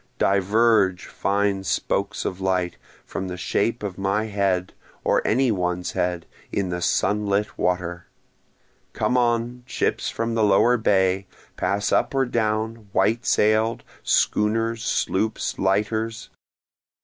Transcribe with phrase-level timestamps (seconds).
[0.17, 6.25] Diverge, fine spokes of light, from the shape of my head, or any one's head,
[6.51, 8.07] in the sunlit water!
[8.93, 11.27] Come on, ships from the lower bay!
[11.55, 16.31] pass up or down, white sail'd schooners, sloops, lighters!